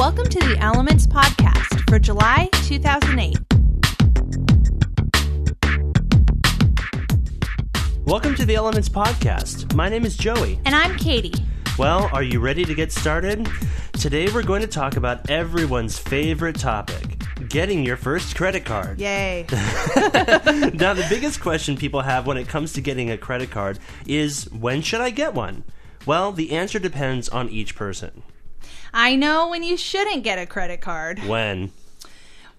Welcome 0.00 0.28
to 0.30 0.38
the 0.38 0.56
Elements 0.60 1.06
Podcast 1.06 1.86
for 1.90 1.98
July 1.98 2.48
2008. 2.52 3.36
Welcome 8.06 8.34
to 8.36 8.46
the 8.46 8.54
Elements 8.54 8.88
Podcast. 8.88 9.74
My 9.74 9.90
name 9.90 10.06
is 10.06 10.16
Joey. 10.16 10.58
And 10.64 10.74
I'm 10.74 10.96
Catie. 10.96 11.34
Well, 11.76 12.08
are 12.14 12.22
you 12.22 12.40
ready 12.40 12.64
to 12.64 12.74
get 12.74 12.92
started? 12.92 13.46
Today 13.92 14.32
we're 14.32 14.42
going 14.42 14.62
to 14.62 14.66
talk 14.66 14.96
about 14.96 15.28
everyone's 15.28 15.98
favorite 15.98 16.58
topic 16.58 17.18
getting 17.50 17.84
your 17.84 17.98
first 17.98 18.34
credit 18.34 18.64
card. 18.64 18.98
Yay. 18.98 19.44
now, 19.52 20.94
the 20.94 21.06
biggest 21.10 21.42
question 21.42 21.76
people 21.76 22.00
have 22.00 22.26
when 22.26 22.38
it 22.38 22.48
comes 22.48 22.72
to 22.72 22.80
getting 22.80 23.10
a 23.10 23.18
credit 23.18 23.50
card 23.50 23.78
is 24.06 24.50
when 24.50 24.80
should 24.80 25.02
I 25.02 25.10
get 25.10 25.34
one? 25.34 25.62
Well, 26.06 26.32
the 26.32 26.52
answer 26.52 26.78
depends 26.78 27.28
on 27.28 27.50
each 27.50 27.76
person. 27.76 28.22
I 28.92 29.16
know 29.16 29.48
when 29.48 29.62
you 29.62 29.76
shouldn't 29.76 30.24
get 30.24 30.38
a 30.38 30.46
credit 30.46 30.80
card. 30.80 31.20
When? 31.26 31.72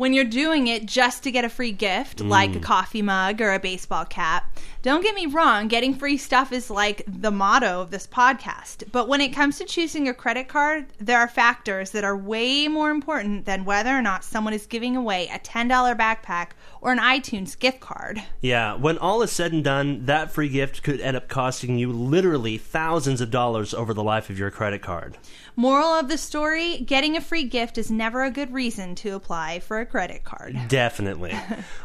When 0.00 0.14
you're 0.14 0.24
doing 0.24 0.66
it 0.66 0.86
just 0.86 1.24
to 1.24 1.30
get 1.30 1.44
a 1.44 1.50
free 1.50 1.72
gift, 1.72 2.20
mm. 2.20 2.28
like 2.30 2.56
a 2.56 2.58
coffee 2.58 3.02
mug 3.02 3.42
or 3.42 3.52
a 3.52 3.60
baseball 3.60 4.06
cap. 4.06 4.50
Don't 4.80 5.02
get 5.02 5.14
me 5.14 5.26
wrong, 5.26 5.68
getting 5.68 5.92
free 5.92 6.16
stuff 6.16 6.52
is 6.52 6.70
like 6.70 7.02
the 7.06 7.30
motto 7.30 7.82
of 7.82 7.90
this 7.90 8.06
podcast. 8.06 8.90
But 8.92 9.08
when 9.08 9.20
it 9.20 9.34
comes 9.34 9.58
to 9.58 9.66
choosing 9.66 10.08
a 10.08 10.14
credit 10.14 10.48
card, 10.48 10.86
there 10.98 11.18
are 11.18 11.28
factors 11.28 11.90
that 11.90 12.02
are 12.02 12.16
way 12.16 12.66
more 12.66 12.88
important 12.88 13.44
than 13.44 13.66
whether 13.66 13.90
or 13.90 14.00
not 14.00 14.24
someone 14.24 14.54
is 14.54 14.64
giving 14.64 14.96
away 14.96 15.28
a 15.28 15.38
$10 15.38 15.68
backpack 15.98 16.52
or 16.80 16.92
an 16.92 16.98
iTunes 16.98 17.58
gift 17.58 17.80
card. 17.80 18.22
Yeah, 18.40 18.76
when 18.76 18.96
all 18.96 19.20
is 19.20 19.30
said 19.30 19.52
and 19.52 19.62
done, 19.62 20.06
that 20.06 20.32
free 20.32 20.48
gift 20.48 20.82
could 20.82 21.02
end 21.02 21.14
up 21.14 21.28
costing 21.28 21.76
you 21.76 21.92
literally 21.92 22.56
thousands 22.56 23.20
of 23.20 23.30
dollars 23.30 23.74
over 23.74 23.92
the 23.92 24.02
life 24.02 24.30
of 24.30 24.38
your 24.38 24.50
credit 24.50 24.80
card. 24.80 25.18
Moral 25.56 25.88
of 25.88 26.08
the 26.08 26.16
story 26.16 26.78
getting 26.78 27.18
a 27.18 27.20
free 27.20 27.44
gift 27.44 27.76
is 27.76 27.90
never 27.90 28.24
a 28.24 28.30
good 28.30 28.50
reason 28.50 28.94
to 28.94 29.10
apply 29.10 29.58
for 29.58 29.78
a 29.78 29.84
credit 29.90 30.24
card. 30.24 30.56
Definitely. 30.68 31.36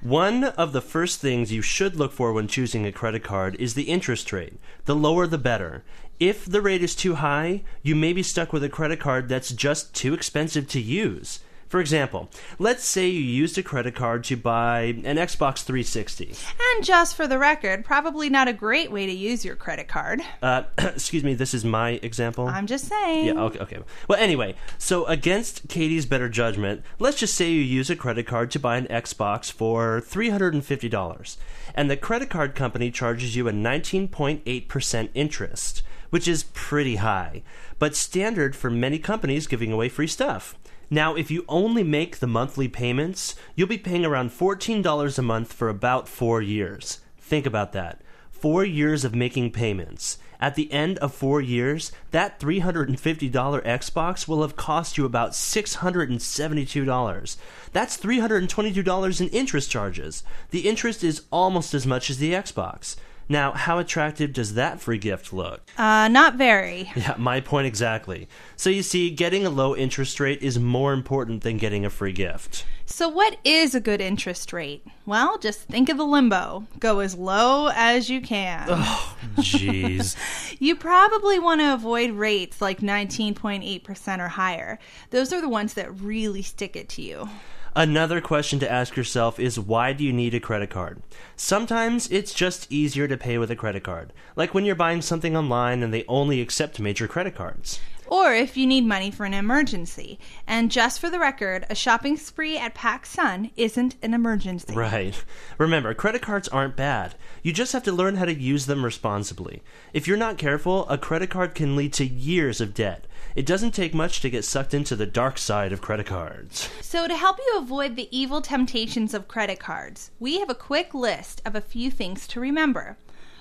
One 0.00 0.44
of 0.44 0.72
the 0.72 0.80
first 0.80 1.20
things 1.20 1.52
you 1.52 1.62
should 1.62 1.96
look 1.96 2.12
for 2.12 2.32
when 2.32 2.48
choosing 2.48 2.84
a 2.84 2.92
credit 2.92 3.22
card 3.22 3.54
is 3.56 3.74
the 3.74 3.84
interest 3.84 4.32
rate. 4.32 4.54
The 4.84 4.96
lower 4.96 5.26
the 5.26 5.38
better. 5.38 5.84
If 6.18 6.44
the 6.44 6.60
rate 6.60 6.82
is 6.82 6.94
too 6.94 7.16
high, 7.16 7.62
you 7.82 7.94
may 7.94 8.12
be 8.12 8.22
stuck 8.22 8.52
with 8.52 8.62
a 8.62 8.68
credit 8.68 9.00
card 9.00 9.28
that's 9.28 9.50
just 9.50 9.94
too 9.94 10.14
expensive 10.14 10.68
to 10.68 10.80
use. 10.80 11.40
For 11.72 11.80
example, 11.80 12.28
let's 12.58 12.84
say 12.84 13.08
you 13.08 13.22
used 13.22 13.56
a 13.56 13.62
credit 13.62 13.94
card 13.94 14.24
to 14.24 14.36
buy 14.36 14.80
an 14.82 15.16
Xbox 15.16 15.62
360. 15.62 16.34
And 16.74 16.84
just 16.84 17.16
for 17.16 17.26
the 17.26 17.38
record, 17.38 17.82
probably 17.82 18.28
not 18.28 18.46
a 18.46 18.52
great 18.52 18.92
way 18.92 19.06
to 19.06 19.12
use 19.12 19.42
your 19.42 19.56
credit 19.56 19.88
card. 19.88 20.20
Uh, 20.42 20.64
excuse 20.78 21.24
me, 21.24 21.32
this 21.32 21.54
is 21.54 21.64
my 21.64 21.92
example. 22.02 22.46
I'm 22.46 22.66
just 22.66 22.88
saying. 22.88 23.24
Yeah, 23.24 23.40
okay, 23.44 23.58
okay. 23.60 23.78
Well, 24.06 24.18
anyway, 24.18 24.54
so 24.76 25.06
against 25.06 25.66
Catie's 25.70 26.04
better 26.04 26.28
judgment, 26.28 26.82
let's 26.98 27.18
just 27.18 27.34
say 27.34 27.50
you 27.50 27.62
use 27.62 27.88
a 27.88 27.96
credit 27.96 28.26
card 28.26 28.50
to 28.50 28.58
buy 28.58 28.76
an 28.76 28.86
Xbox 28.88 29.50
for 29.50 30.02
$350, 30.02 31.36
and 31.74 31.90
the 31.90 31.96
credit 31.96 32.28
card 32.28 32.54
company 32.54 32.90
charges 32.90 33.34
you 33.34 33.48
a 33.48 33.52
19.8% 33.52 35.08
interest, 35.14 35.82
which 36.10 36.28
is 36.28 36.44
pretty 36.52 36.96
high, 36.96 37.42
but 37.78 37.96
standard 37.96 38.54
for 38.54 38.68
many 38.68 38.98
companies 38.98 39.46
giving 39.46 39.72
away 39.72 39.88
free 39.88 40.06
stuff. 40.06 40.54
Now, 40.92 41.14
if 41.14 41.30
you 41.30 41.46
only 41.48 41.82
make 41.82 42.18
the 42.18 42.26
monthly 42.26 42.68
payments, 42.68 43.34
you'll 43.56 43.66
be 43.66 43.78
paying 43.78 44.04
around 44.04 44.28
$14 44.28 45.18
a 45.18 45.22
month 45.22 45.50
for 45.50 45.70
about 45.70 46.06
four 46.06 46.42
years. 46.42 47.00
Think 47.16 47.46
about 47.46 47.72
that. 47.72 48.02
Four 48.30 48.66
years 48.66 49.02
of 49.02 49.14
making 49.14 49.52
payments. 49.52 50.18
At 50.38 50.54
the 50.54 50.70
end 50.70 50.98
of 50.98 51.14
four 51.14 51.40
years, 51.40 51.92
that 52.10 52.38
$350 52.38 53.32
Xbox 53.32 54.28
will 54.28 54.42
have 54.42 54.56
cost 54.56 54.98
you 54.98 55.06
about 55.06 55.30
$672. 55.30 57.36
That's 57.72 57.96
$322 57.96 59.20
in 59.22 59.28
interest 59.28 59.70
charges. 59.70 60.22
The 60.50 60.68
interest 60.68 61.02
is 61.02 61.22
almost 61.30 61.72
as 61.72 61.86
much 61.86 62.10
as 62.10 62.18
the 62.18 62.34
Xbox. 62.34 62.96
Now, 63.28 63.52
how 63.52 63.78
attractive 63.78 64.32
does 64.32 64.54
that 64.54 64.80
free 64.80 64.98
gift 64.98 65.32
look? 65.32 65.62
Uh, 65.78 66.08
not 66.08 66.34
very. 66.36 66.90
Yeah, 67.02 67.14
my 67.18 67.40
point 67.40 67.66
exactly. 67.66 68.28
So 68.54 68.70
you 68.70 68.82
see, 68.82 69.10
getting 69.10 69.44
a 69.44 69.50
low 69.50 69.74
interest 69.74 70.20
rate 70.20 70.40
is 70.42 70.58
more 70.58 70.92
important 70.92 71.42
than 71.42 71.56
getting 71.58 71.84
a 71.84 71.90
free 71.90 72.12
gift. 72.12 72.64
So, 72.86 73.08
what 73.08 73.38
is 73.44 73.74
a 73.74 73.80
good 73.80 74.00
interest 74.00 74.52
rate? 74.52 74.84
Well, 75.06 75.38
just 75.38 75.60
think 75.62 75.88
of 75.88 75.96
the 75.96 76.04
limbo. 76.04 76.66
Go 76.78 77.00
as 77.00 77.16
low 77.16 77.70
as 77.74 78.10
you 78.10 78.20
can. 78.20 78.66
Oh, 78.70 79.16
jeez. 79.36 80.16
You 80.60 80.76
probably 80.76 81.40
want 81.40 81.60
to 81.60 81.74
avoid 81.74 82.12
rates 82.12 82.60
like 82.60 82.80
19.8% 82.80 84.18
or 84.20 84.28
higher. 84.28 84.78
Those 85.10 85.32
are 85.32 85.40
the 85.40 85.48
ones 85.48 85.74
that 85.74 86.00
really 86.00 86.42
stick 86.42 86.76
it 86.76 86.88
to 86.90 87.02
you. 87.02 87.28
Another 87.74 88.20
question 88.20 88.58
to 88.58 88.70
ask 88.70 88.96
yourself 88.96 89.40
is 89.40 89.58
why 89.58 89.94
do 89.94 90.04
you 90.04 90.12
need 90.12 90.34
a 90.34 90.40
credit 90.40 90.68
card? 90.68 91.00
Sometimes 91.36 92.06
it's 92.10 92.34
just 92.34 92.70
easier 92.70 93.08
to 93.08 93.16
pay 93.16 93.38
with 93.38 93.50
a 93.50 93.56
credit 93.56 93.82
card, 93.82 94.12
like 94.36 94.52
when 94.52 94.66
you're 94.66 94.74
buying 94.74 95.00
something 95.00 95.34
online 95.34 95.82
and 95.82 95.92
they 95.92 96.04
only 96.06 96.42
accept 96.42 96.78
major 96.78 97.08
credit 97.08 97.34
cards. 97.34 97.80
Or 98.12 98.34
if 98.34 98.58
you 98.58 98.66
need 98.66 98.84
money 98.84 99.10
for 99.10 99.24
an 99.24 99.32
emergency. 99.32 100.18
And 100.46 100.70
just 100.70 101.00
for 101.00 101.08
the 101.08 101.18
record, 101.18 101.64
a 101.70 101.74
shopping 101.74 102.18
spree 102.18 102.58
at 102.58 102.74
PacSun 102.74 103.52
isn't 103.56 103.96
an 104.02 104.12
emergency. 104.12 104.74
Right. 104.74 105.24
Remember, 105.56 105.94
credit 105.94 106.20
cards 106.20 106.46
aren't 106.46 106.76
bad. 106.76 107.14
You 107.42 107.54
just 107.54 107.72
have 107.72 107.84
to 107.84 107.90
learn 107.90 108.16
how 108.16 108.26
to 108.26 108.34
use 108.34 108.66
them 108.66 108.84
responsibly. 108.84 109.62
If 109.94 110.06
you're 110.06 110.18
not 110.18 110.36
careful, 110.36 110.86
a 110.90 110.98
credit 110.98 111.30
card 111.30 111.54
can 111.54 111.74
lead 111.74 111.94
to 111.94 112.04
years 112.04 112.60
of 112.60 112.74
debt. 112.74 113.06
It 113.34 113.46
doesn't 113.46 113.72
take 113.72 113.94
much 113.94 114.20
to 114.20 114.28
get 114.28 114.44
sucked 114.44 114.74
into 114.74 114.94
the 114.94 115.06
dark 115.06 115.38
side 115.38 115.72
of 115.72 115.80
credit 115.80 116.04
cards. 116.04 116.68
So, 116.82 117.08
to 117.08 117.16
help 117.16 117.38
you 117.38 117.56
avoid 117.56 117.96
the 117.96 118.14
evil 118.14 118.42
temptations 118.42 119.14
of 119.14 119.26
credit 119.26 119.58
cards, 119.58 120.10
we 120.20 120.38
have 120.38 120.50
a 120.50 120.54
quick 120.54 120.92
list 120.92 121.40
of 121.46 121.54
a 121.54 121.62
few 121.62 121.90
things 121.90 122.26
to 122.26 122.40
remember. 122.40 122.98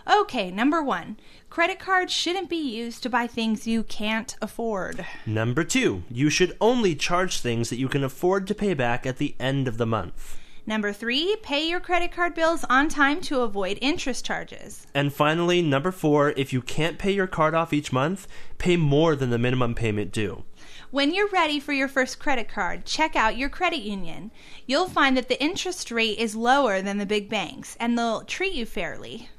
Okay, 0.09 0.51
number 0.51 0.81
one 0.81 1.17
credit 1.49 1.79
cards 1.79 2.13
shouldn't 2.13 2.49
be 2.49 2.55
used 2.55 3.03
to 3.03 3.09
buy 3.09 3.27
things 3.27 3.67
you 3.67 3.83
can't 3.83 4.35
afford. 4.41 5.05
Number 5.25 5.63
two, 5.63 6.03
you 6.09 6.29
should 6.29 6.55
only 6.61 6.95
charge 6.95 7.39
things 7.39 7.69
that 7.69 7.77
you 7.77 7.89
can 7.89 8.03
afford 8.03 8.47
to 8.47 8.55
pay 8.55 8.73
back 8.73 9.05
at 9.05 9.17
the 9.17 9.35
end 9.39 9.67
of 9.67 9.77
the 9.77 9.85
month. 9.85 10.37
Number 10.65 10.93
three, 10.93 11.35
pay 11.41 11.67
your 11.67 11.79
credit 11.79 12.11
card 12.11 12.35
bills 12.35 12.63
on 12.69 12.87
time 12.87 13.19
to 13.21 13.41
avoid 13.41 13.79
interest 13.81 14.23
charges. 14.23 14.85
And 14.93 15.11
finally, 15.11 15.61
number 15.61 15.91
four, 15.91 16.29
if 16.37 16.53
you 16.53 16.61
can't 16.61 16.99
pay 16.99 17.11
your 17.11 17.27
card 17.27 17.55
off 17.55 17.73
each 17.73 17.91
month, 17.91 18.27
pay 18.59 18.77
more 18.77 19.15
than 19.15 19.31
the 19.31 19.39
minimum 19.39 19.73
payment 19.73 20.11
due. 20.11 20.43
When 20.91 21.13
you're 21.13 21.29
ready 21.29 21.59
for 21.59 21.73
your 21.73 21.87
first 21.87 22.19
credit 22.19 22.47
card, 22.47 22.85
check 22.85 23.15
out 23.15 23.37
your 23.37 23.49
credit 23.49 23.79
union. 23.81 24.29
You'll 24.67 24.87
find 24.87 25.17
that 25.17 25.29
the 25.29 25.41
interest 25.41 25.89
rate 25.89 26.19
is 26.19 26.35
lower 26.35 26.81
than 26.81 26.97
the 26.97 27.05
big 27.05 27.27
banks, 27.29 27.75
and 27.79 27.97
they'll 27.97 28.23
treat 28.23 28.53
you 28.53 28.65
fairly. 28.65 29.29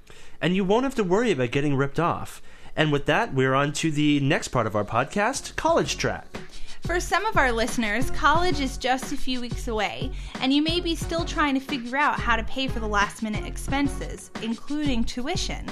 And 0.42 0.56
you 0.56 0.64
won't 0.64 0.82
have 0.82 0.97
to 0.97 1.04
worry 1.04 1.30
about 1.30 1.53
getting 1.53 1.76
ripped 1.76 2.00
off. 2.00 2.42
And 2.75 2.91
with 2.91 3.06
that, 3.06 3.32
we're 3.32 3.54
on 3.54 3.72
to 3.75 3.92
the 3.92 4.19
next 4.19 4.48
part 4.48 4.66
of 4.66 4.75
our 4.75 4.84
podcast 4.84 5.54
College 5.54 5.97
Track. 5.97 6.26
For 6.80 6.98
some 6.98 7.25
of 7.26 7.36
our 7.36 7.53
listeners, 7.53 8.10
college 8.10 8.58
is 8.58 8.76
just 8.76 9.12
a 9.12 9.16
few 9.16 9.41
weeks 9.41 9.69
away, 9.69 10.10
and 10.41 10.52
you 10.52 10.60
may 10.60 10.81
be 10.81 10.97
still 10.97 11.25
trying 11.25 11.54
to 11.54 11.60
figure 11.60 11.97
out 11.97 12.19
how 12.19 12.34
to 12.34 12.42
pay 12.42 12.66
for 12.66 12.81
the 12.81 12.88
last 12.88 13.22
minute 13.22 13.47
expenses, 13.47 14.32
including 14.42 15.04
tuition. 15.04 15.64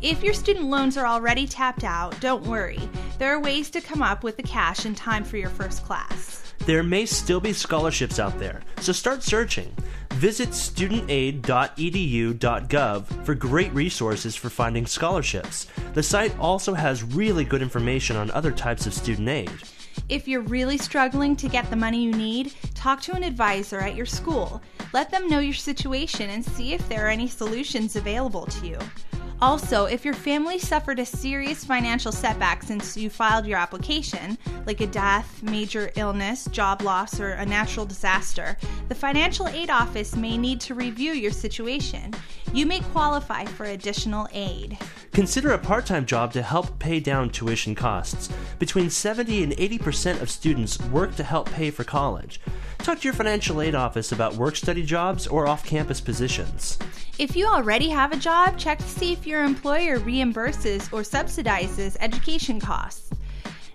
If 0.00 0.22
your 0.22 0.32
student 0.32 0.66
loans 0.66 0.96
are 0.96 1.08
already 1.08 1.44
tapped 1.44 1.82
out, 1.82 2.20
don't 2.20 2.44
worry. 2.44 2.78
There 3.18 3.34
are 3.34 3.40
ways 3.40 3.68
to 3.70 3.80
come 3.80 4.00
up 4.00 4.22
with 4.22 4.36
the 4.36 4.44
cash 4.44 4.86
in 4.86 4.94
time 4.94 5.24
for 5.24 5.38
your 5.38 5.50
first 5.50 5.84
class. 5.84 6.54
There 6.66 6.84
may 6.84 7.04
still 7.04 7.40
be 7.40 7.52
scholarships 7.52 8.20
out 8.20 8.38
there, 8.38 8.60
so 8.80 8.92
start 8.92 9.24
searching. 9.24 9.74
Visit 10.12 10.50
studentaid.edu.gov 10.50 13.24
for 13.24 13.34
great 13.34 13.74
resources 13.74 14.36
for 14.36 14.50
finding 14.50 14.86
scholarships. 14.86 15.66
The 15.94 16.02
site 16.04 16.38
also 16.38 16.74
has 16.74 17.02
really 17.02 17.44
good 17.44 17.62
information 17.62 18.16
on 18.16 18.30
other 18.30 18.52
types 18.52 18.86
of 18.86 18.94
student 18.94 19.28
aid. 19.28 19.50
If 20.08 20.28
you're 20.28 20.42
really 20.42 20.78
struggling 20.78 21.34
to 21.36 21.48
get 21.48 21.68
the 21.70 21.76
money 21.76 22.04
you 22.04 22.12
need, 22.12 22.54
talk 22.74 23.00
to 23.02 23.16
an 23.16 23.24
advisor 23.24 23.80
at 23.80 23.96
your 23.96 24.06
school. 24.06 24.62
Let 24.92 25.10
them 25.10 25.28
know 25.28 25.40
your 25.40 25.54
situation 25.54 26.30
and 26.30 26.44
see 26.44 26.72
if 26.72 26.88
there 26.88 27.06
are 27.06 27.10
any 27.10 27.26
solutions 27.26 27.96
available 27.96 28.46
to 28.46 28.66
you. 28.66 28.78
Also, 29.40 29.84
if 29.84 30.04
your 30.04 30.14
family 30.14 30.58
suffered 30.58 30.98
a 30.98 31.06
serious 31.06 31.64
financial 31.64 32.10
setback 32.10 32.64
since 32.64 32.96
you 32.96 33.08
filed 33.08 33.46
your 33.46 33.58
application, 33.58 34.36
like 34.66 34.80
a 34.80 34.86
death, 34.86 35.42
major 35.44 35.92
illness, 35.94 36.46
job 36.50 36.82
loss, 36.82 37.20
or 37.20 37.30
a 37.30 37.46
natural 37.46 37.86
disaster, 37.86 38.56
the 38.88 38.94
Financial 38.96 39.46
Aid 39.46 39.70
Office 39.70 40.16
may 40.16 40.36
need 40.36 40.60
to 40.62 40.74
review 40.74 41.12
your 41.12 41.30
situation. 41.30 42.12
You 42.52 42.66
may 42.66 42.80
qualify 42.80 43.44
for 43.44 43.66
additional 43.66 44.26
aid. 44.32 44.76
Consider 45.18 45.50
a 45.50 45.58
part 45.58 45.84
time 45.84 46.06
job 46.06 46.32
to 46.34 46.42
help 46.42 46.78
pay 46.78 47.00
down 47.00 47.30
tuition 47.30 47.74
costs. 47.74 48.30
Between 48.60 48.88
70 48.88 49.42
and 49.42 49.52
80% 49.52 50.22
of 50.22 50.30
students 50.30 50.80
work 50.92 51.16
to 51.16 51.24
help 51.24 51.50
pay 51.50 51.72
for 51.72 51.82
college. 51.82 52.40
Talk 52.78 53.00
to 53.00 53.04
your 53.04 53.14
financial 53.14 53.60
aid 53.60 53.74
office 53.74 54.12
about 54.12 54.36
work 54.36 54.54
study 54.54 54.84
jobs 54.84 55.26
or 55.26 55.48
off 55.48 55.66
campus 55.66 56.00
positions. 56.00 56.78
If 57.18 57.34
you 57.34 57.48
already 57.48 57.88
have 57.88 58.12
a 58.12 58.16
job, 58.16 58.60
check 58.60 58.78
to 58.78 58.84
see 58.84 59.12
if 59.12 59.26
your 59.26 59.42
employer 59.42 59.98
reimburses 59.98 60.82
or 60.92 61.02
subsidizes 61.02 61.96
education 61.98 62.60
costs. 62.60 63.10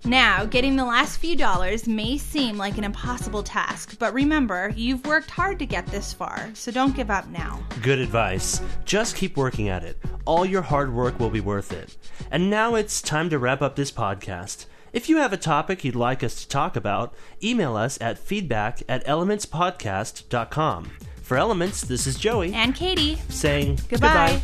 Now, 0.05 0.45
getting 0.45 0.75
the 0.75 0.83
last 0.83 1.17
few 1.17 1.35
dollars 1.35 1.87
may 1.87 2.17
seem 2.17 2.57
like 2.57 2.77
an 2.77 2.83
impossible 2.83 3.41
task, 3.41 3.97
but 3.99 4.13
remember, 4.13 4.73
you've 4.75 5.05
worked 5.05 5.31
hard 5.31 5.59
to 5.59 5.65
get 5.65 5.85
this 5.87 6.11
far, 6.11 6.49
so 6.53 6.71
don't 6.71 6.95
give 6.95 7.09
up 7.09 7.29
now. 7.29 7.63
Good 7.81 7.99
advice. 7.99 8.61
Just 8.83 9.15
keep 9.15 9.37
working 9.37 9.69
at 9.69 9.83
it. 9.83 9.97
All 10.25 10.45
your 10.45 10.61
hard 10.61 10.93
work 10.93 11.19
will 11.19 11.29
be 11.29 11.39
worth 11.39 11.71
it. 11.71 11.95
And 12.29 12.49
now 12.49 12.75
it's 12.75 13.01
time 13.01 13.29
to 13.29 13.39
wrap 13.39 13.61
up 13.61 13.77
this 13.77 13.91
podcast. 13.93 14.65
If 14.91 15.07
you 15.07 15.17
have 15.17 15.31
a 15.31 15.37
topic 15.37 15.83
you'd 15.85 15.95
like 15.95 16.21
us 16.21 16.41
to 16.41 16.49
talk 16.49 16.75
about, 16.75 17.13
email 17.41 17.77
us 17.77 17.97
at 18.01 18.19
feedback 18.19 18.83
at 18.89 19.05
elementspodcast.com. 19.05 20.91
For 21.21 21.37
Elements, 21.37 21.81
this 21.81 22.05
is 22.05 22.17
Joey 22.17 22.53
And 22.53 22.75
Catie, 22.75 23.15
saying 23.29 23.79
goodbye. 23.87 24.41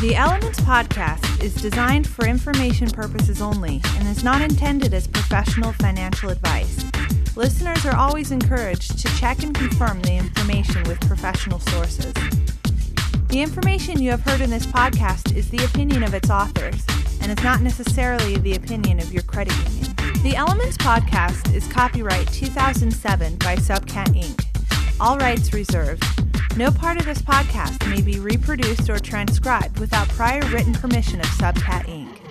The 0.00 0.14
Elements 0.14 0.60
podcast 0.60 1.42
is 1.42 1.56
designed 1.56 2.08
for 2.08 2.24
information 2.24 2.88
purposes 2.88 3.42
only 3.42 3.80
and 3.96 4.06
is 4.06 4.22
not 4.22 4.40
intended 4.40 4.94
as 4.94 5.08
professional 5.08 5.72
financial 5.72 6.30
advice. 6.30 6.84
Listeners 7.34 7.84
are 7.84 7.96
always 7.96 8.30
encouraged 8.30 9.00
to 9.00 9.08
check 9.16 9.42
and 9.42 9.52
confirm 9.52 10.00
the 10.02 10.12
information 10.12 10.84
with 10.84 11.00
professional 11.00 11.58
sources. 11.58 12.14
The 13.26 13.40
information 13.42 14.00
you 14.00 14.12
have 14.12 14.20
heard 14.20 14.40
in 14.40 14.50
this 14.50 14.66
podcast 14.66 15.34
is 15.34 15.50
the 15.50 15.64
opinion 15.64 16.04
of 16.04 16.14
its 16.14 16.30
authors 16.30 16.86
and 17.20 17.36
is 17.36 17.42
not 17.42 17.60
necessarily 17.60 18.36
the 18.36 18.54
opinion 18.54 19.00
of 19.00 19.12
your 19.12 19.24
credit 19.24 19.56
union. 19.68 19.96
The 20.22 20.36
Elements 20.36 20.76
podcast 20.76 21.52
is 21.52 21.66
copyright 21.66 22.28
2007 22.28 23.34
by 23.38 23.56
Subcat 23.56 24.14
Inc. 24.14 24.44
All 25.00 25.18
rights 25.18 25.52
reserved. 25.52 26.04
No 26.56 26.70
part 26.70 26.98
of 26.98 27.04
this 27.04 27.22
podcast 27.22 27.88
may 27.88 28.00
be 28.00 28.18
reproduced 28.18 28.90
or 28.90 28.98
transcribed 28.98 29.78
without 29.78 30.08
prior 30.08 30.42
written 30.50 30.72
permission 30.72 31.20
of 31.20 31.26
Subcat 31.26 31.84
Inc. 31.86 32.27